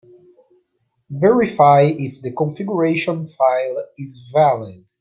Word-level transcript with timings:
Verify 1.11 1.81
if 1.95 2.23
the 2.23 2.33
configuration 2.33 3.27
file 3.27 3.85
is 3.99 4.31
valid. 4.33 4.83